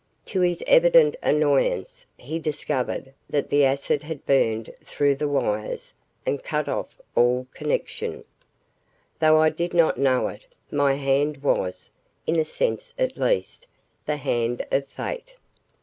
[0.25, 5.93] To his evident annoyance, he discovered that the acid had burned through the wires
[6.25, 8.23] and cut off all connection.
[9.19, 11.91] Though I did not know it, my hand was,
[12.25, 13.67] in a sense at least,
[14.07, 15.35] the hand of fate.